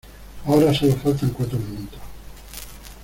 [0.47, 1.99] ahora solo faltan cuatro minutos.